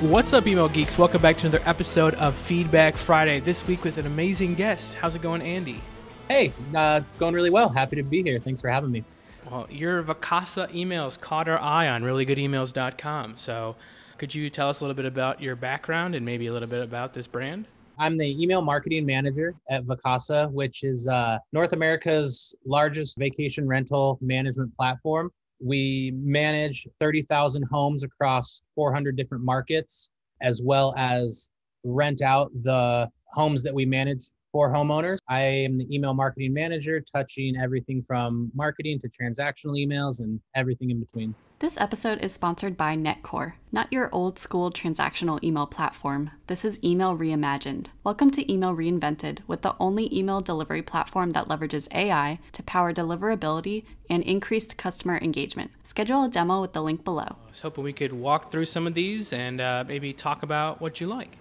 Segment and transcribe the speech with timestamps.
[0.00, 0.96] What's up, email geeks?
[0.96, 3.40] Welcome back to another episode of Feedback Friday.
[3.40, 4.94] This week with an amazing guest.
[4.94, 5.80] How's it going, Andy?
[6.28, 7.68] Hey, uh, it's going really well.
[7.68, 8.38] Happy to be here.
[8.38, 9.02] Thanks for having me.
[9.50, 13.38] Well, your Vacasa emails caught our eye on reallygoodemails.com.
[13.38, 13.74] So,
[14.18, 16.84] could you tell us a little bit about your background and maybe a little bit
[16.84, 17.66] about this brand?
[17.98, 24.16] I'm the email marketing manager at Vacasa, which is uh, North America's largest vacation rental
[24.22, 25.32] management platform.
[25.60, 31.50] We manage 30,000 homes across 400 different markets, as well as
[31.84, 34.26] rent out the homes that we manage
[34.58, 35.18] for homeowners.
[35.28, 40.90] I am the email marketing manager, touching everything from marketing to transactional emails and everything
[40.90, 41.32] in between.
[41.60, 46.32] This episode is sponsored by Netcore, not your old school transactional email platform.
[46.48, 47.86] This is email reimagined.
[48.02, 52.92] Welcome to Email Reinvented, with the only email delivery platform that leverages AI to power
[52.92, 55.70] deliverability and increased customer engagement.
[55.84, 57.36] Schedule a demo with the link below.
[57.46, 60.80] I was hoping we could walk through some of these and uh, maybe talk about
[60.80, 61.38] what you like.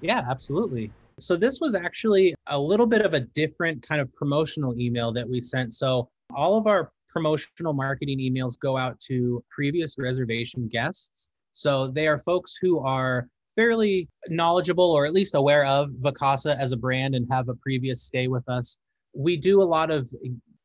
[0.00, 0.90] Yeah, absolutely.
[1.18, 5.28] So, this was actually a little bit of a different kind of promotional email that
[5.28, 5.72] we sent.
[5.72, 11.28] So, all of our promotional marketing emails go out to previous reservation guests.
[11.54, 16.72] So they are folks who are fairly knowledgeable or at least aware of Vacasa as
[16.72, 18.78] a brand and have a previous stay with us.
[19.14, 20.12] We do a lot of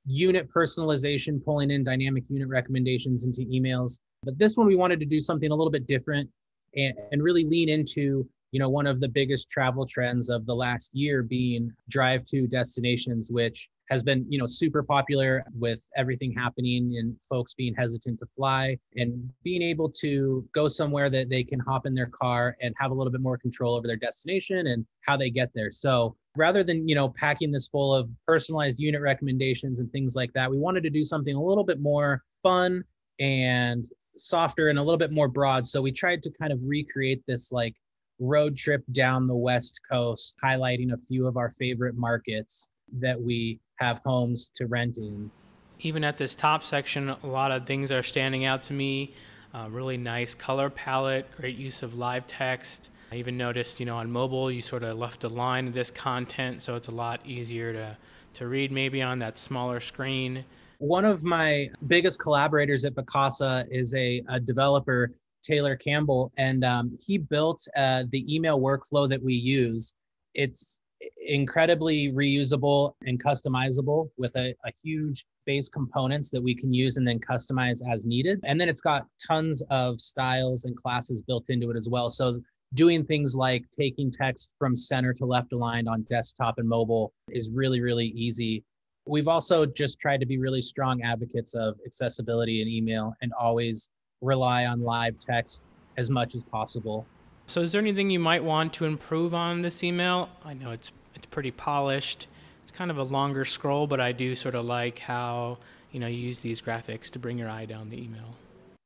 [0.07, 3.99] unit personalization, pulling in dynamic unit recommendations into emails.
[4.23, 6.27] But this one, we wanted to do something a little bit different
[6.75, 10.55] and, and really lean into you know one of the biggest travel trends of the
[10.55, 16.31] last year being drive to destinations which has been you know super popular with everything
[16.31, 21.43] happening and folks being hesitant to fly and being able to go somewhere that they
[21.43, 24.67] can hop in their car and have a little bit more control over their destination
[24.67, 25.71] and how they get there.
[25.71, 30.31] So rather than you know packing this full of personalized unit recommendations and things like
[30.33, 32.83] that we wanted to do something a little bit more fun
[33.19, 35.65] and softer and a little bit more broad.
[35.65, 37.75] So we tried to kind of recreate this like
[38.19, 42.69] road trip down the west coast highlighting a few of our favorite markets
[42.99, 45.31] that we have homes to rent in.
[45.79, 49.13] Even at this top section, a lot of things are standing out to me.
[49.53, 52.89] Uh, really nice color palette, great use of live text.
[53.11, 55.89] I even noticed, you know, on mobile, you sort of left a line of this
[55.89, 57.97] content, so it's a lot easier to,
[58.35, 60.45] to read maybe on that smaller screen.
[60.77, 65.11] One of my biggest collaborators at Vacasa is a, a developer,
[65.43, 69.93] Taylor Campbell, and um, he built uh, the email workflow that we use.
[70.33, 70.79] It's
[71.25, 77.07] incredibly reusable and customizable with a, a, huge base components that we can use and
[77.07, 78.39] then customize as needed.
[78.43, 82.09] And then it's got tons of styles and classes built into it as well.
[82.09, 82.41] So
[82.73, 87.49] doing things like taking text from center to left aligned on desktop and mobile is
[87.49, 88.63] really, really easy.
[89.07, 93.89] We've also just tried to be really strong advocates of accessibility in email and always
[94.21, 95.63] rely on live text
[95.97, 97.05] as much as possible.
[97.47, 100.29] So, is there anything you might want to improve on this email?
[100.45, 102.27] I know it's it's pretty polished.
[102.63, 105.57] It's kind of a longer scroll, but I do sort of like how
[105.91, 108.35] you know you use these graphics to bring your eye down the email.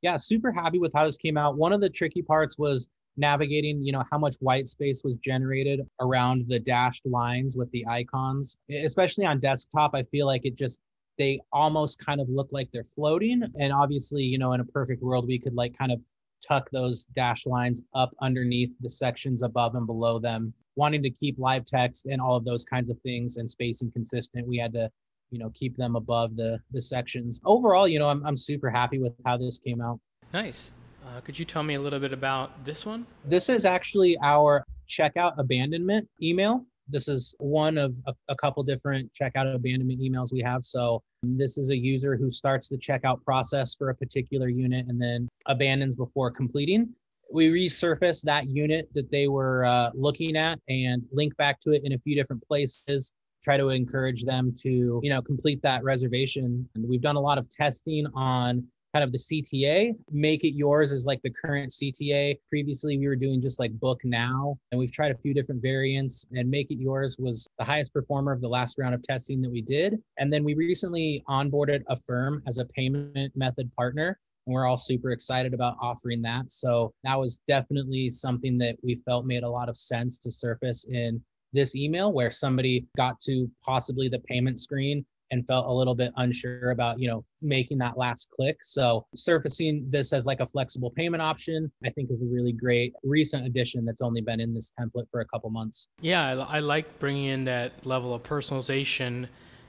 [0.02, 1.56] Yeah, super happy with how this came out.
[1.56, 5.80] One of the tricky parts was navigating, you know, how much white space was generated
[6.00, 8.56] around the dashed lines with the icons.
[8.70, 10.80] Especially on desktop, I feel like it just
[11.18, 13.42] they almost kind of look like they're floating.
[13.56, 16.00] And obviously, you know, in a perfect world, we could like kind of
[16.46, 21.38] tuck those dash lines up underneath the sections above and below them wanting to keep
[21.38, 24.90] live text and all of those kinds of things and spacing consistent, we had to,
[25.30, 27.40] you know, keep them above the the sections.
[27.44, 30.00] Overall, you know, I'm I'm super happy with how this came out.
[30.32, 30.72] Nice.
[31.06, 33.06] Uh, could you tell me a little bit about this one?
[33.26, 36.64] This is actually our checkout abandonment email.
[36.88, 40.64] This is one of a, a couple different checkout abandonment emails we have.
[40.64, 45.00] So this is a user who starts the checkout process for a particular unit and
[45.00, 46.94] then abandons before completing
[47.32, 51.82] we resurface that unit that they were uh, looking at and link back to it
[51.84, 53.12] in a few different places
[53.42, 57.36] try to encourage them to you know complete that reservation and we've done a lot
[57.36, 62.38] of testing on kind of the cta make it yours is like the current cta
[62.48, 66.24] previously we were doing just like book now and we've tried a few different variants
[66.32, 69.50] and make it yours was the highest performer of the last round of testing that
[69.50, 74.66] we did and then we recently onboarded affirm as a payment method partner and we're
[74.66, 76.50] all super excited about offering that.
[76.50, 80.84] So that was definitely something that we felt made a lot of sense to surface
[80.84, 85.04] in this email where somebody got to possibly the payment screen
[85.34, 88.56] and felt a little bit unsure about you know making that last click.
[88.62, 92.92] So surfacing this as like a flexible payment option i think is a really great
[93.02, 95.88] recent addition that's only been in this template for a couple months.
[96.00, 99.28] Yeah i, I like bringing in that level of personalization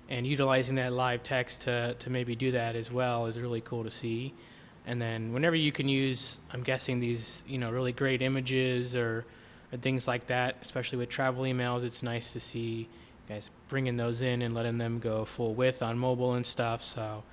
[0.10, 3.84] and utilizing that live text to, to maybe do that as well is really cool
[3.84, 4.34] to see.
[4.86, 9.26] And then whenever you can use, I'm guessing these, you know, really great images or,
[9.74, 12.88] or things like that, especially with travel emails, it's nice to see
[13.28, 16.84] guys bringing those in and letting them go full width on mobile and stuff.
[16.84, 17.24] So,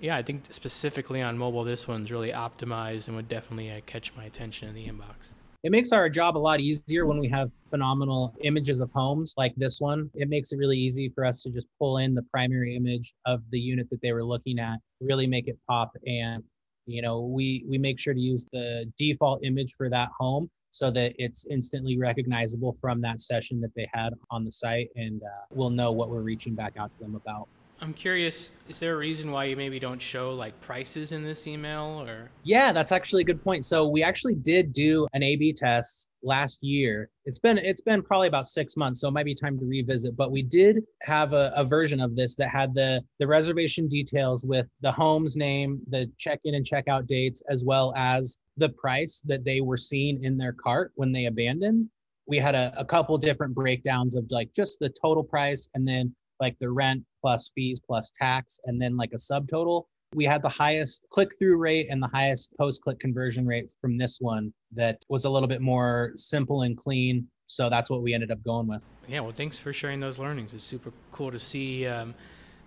[0.00, 4.14] yeah, I think specifically on mobile, this one's really optimized and would definitely uh, catch
[4.16, 5.34] my attention in the inbox.
[5.62, 9.54] It makes our job a lot easier when we have phenomenal images of homes like
[9.56, 10.10] this one.
[10.14, 13.42] It makes it really easy for us to just pull in the primary image of
[13.50, 16.42] the unit that they were looking at, really make it pop and
[16.86, 20.90] you know, we we make sure to use the default image for that home so
[20.90, 25.40] that it's instantly recognizable from that session that they had on the site and uh,
[25.50, 27.48] we'll know what we're reaching back out to them about.
[27.82, 31.46] I'm curious, is there a reason why you maybe don't show like prices in this
[31.46, 32.30] email or?
[32.42, 33.64] Yeah, that's actually a good point.
[33.64, 37.08] So we actually did do an A/B test last year.
[37.24, 40.14] It's been it's been probably about six months, so it might be time to revisit.
[40.14, 44.44] But we did have a, a version of this that had the the reservation details
[44.44, 49.44] with the home's name, the check-in and check-out dates, as well as the price that
[49.44, 51.88] they were seeing in their cart when they abandoned.
[52.26, 56.14] We had a, a couple different breakdowns of like just the total price and then
[56.38, 59.84] like the rent plus fees plus tax and then like a subtotal.
[60.14, 63.96] We had the highest click through rate and the highest post click conversion rate from
[63.96, 67.26] this one that was a little bit more simple and clean.
[67.46, 68.88] So that's what we ended up going with.
[69.08, 70.52] Yeah well thanks for sharing those learnings.
[70.54, 72.14] It's super cool to see um,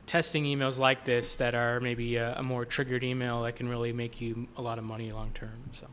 [0.06, 3.94] testing emails like this that are maybe a, a more triggered email that can really
[3.94, 5.88] make you a lot of money long term so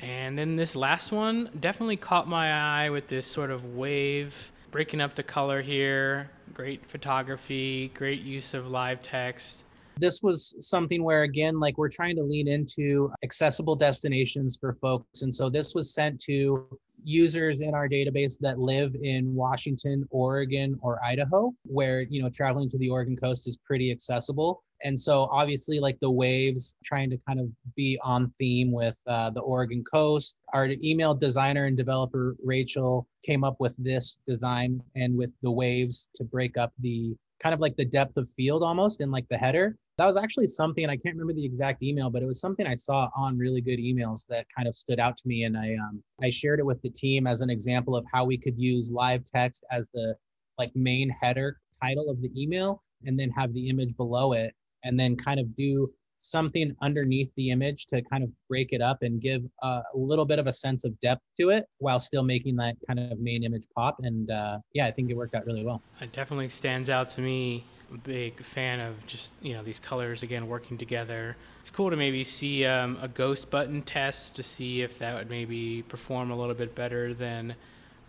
[0.00, 5.00] and then this last one definitely caught my eye with this sort of wave breaking
[5.00, 9.64] up the color here great photography, great use of live text.
[9.98, 15.20] This was something where, again, like we're trying to lean into accessible destinations for folks.
[15.20, 16.66] And so this was sent to
[17.06, 22.68] users in our database that live in Washington, Oregon, or Idaho, where, you know, traveling
[22.70, 24.62] to the Oregon coast is pretty accessible.
[24.82, 29.30] And so obviously like the waves trying to kind of be on theme with uh,
[29.30, 30.36] the Oregon coast.
[30.52, 36.08] Our email designer and developer, Rachel, came up with this design and with the waves
[36.16, 39.38] to break up the kind of like the depth of field almost in like the
[39.38, 39.76] header.
[39.98, 42.66] That was actually something and I can't remember the exact email, but it was something
[42.66, 45.74] I saw on really good emails that kind of stood out to me, and I
[45.74, 48.90] um, I shared it with the team as an example of how we could use
[48.90, 50.14] live text as the
[50.58, 54.54] like main header title of the email, and then have the image below it,
[54.84, 58.98] and then kind of do something underneath the image to kind of break it up
[59.02, 62.56] and give a little bit of a sense of depth to it while still making
[62.56, 63.96] that kind of main image pop.
[64.02, 65.82] And uh, yeah, I think it worked out really well.
[66.00, 67.64] It definitely stands out to me.
[68.04, 71.36] Big fan of just you know these colors again working together.
[71.60, 75.30] It's cool to maybe see um, a ghost button test to see if that would
[75.30, 77.54] maybe perform a little bit better than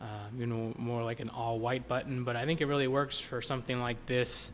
[0.02, 0.06] uh,
[0.38, 2.24] you know more like an all white button.
[2.24, 4.52] But I think it really works for something like this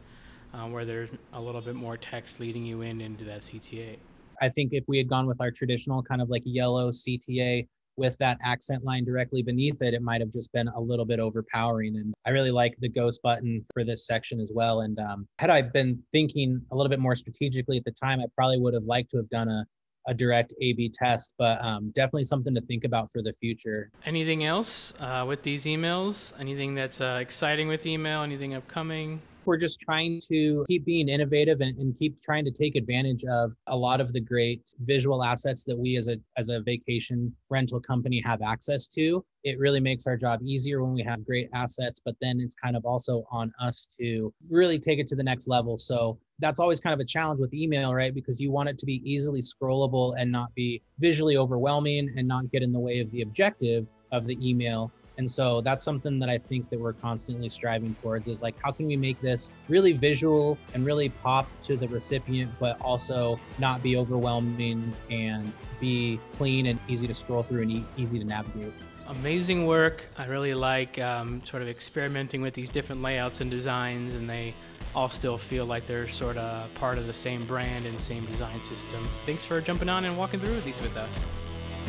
[0.54, 3.98] uh, where there's a little bit more text leading you in into that CTA.
[4.42, 7.68] I think if we had gone with our traditional kind of like yellow CTA
[7.98, 11.20] with that accent line directly beneath it, it might have just been a little bit
[11.20, 11.96] overpowering.
[11.96, 14.82] And I really like the ghost button for this section as well.
[14.82, 18.26] And um, had I been thinking a little bit more strategically at the time, I
[18.36, 19.66] probably would have liked to have done a
[20.08, 23.90] a direct A/B test, but um, definitely something to think about for the future.
[24.06, 26.34] Anything else uh, with these emails?
[26.40, 28.22] Anything that's uh, exciting with email?
[28.22, 29.22] Anything upcoming?
[29.46, 33.54] We're just trying to keep being innovative and, and, keep trying to take advantage of
[33.68, 37.80] a lot of the great visual assets that we as a as a vacation rental
[37.80, 39.24] company have access to.
[39.44, 42.76] It really makes our job easier when we have great assets but then it's kind
[42.76, 45.78] of also on us to really take it to the next level.
[45.78, 48.14] So that's always kind of a challenge with email right?
[48.14, 52.50] Because you want it to be easily scrollable and not be visually overwhelming and not
[52.52, 56.30] get in the way of the objective of the email and so that's something that
[56.30, 59.94] I think that we're constantly striving towards is like, how can we make this really
[59.94, 66.68] visual and really pop to the recipient, but also not be overwhelming and be clean
[66.68, 68.74] and easy to scroll through and e- easy to navigate.
[69.08, 70.06] Amazing work.
[70.18, 74.56] I really like um, sort of experimenting with these different layouts and designs, and they
[74.96, 78.64] all still feel like they're sort of part of the same brand and same design
[78.64, 79.10] system.
[79.26, 81.26] Thanks for jumping on and walking through these with us.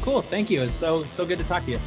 [0.03, 0.23] Cool.
[0.23, 0.63] Thank you.
[0.63, 1.81] It's so so good to talk to you.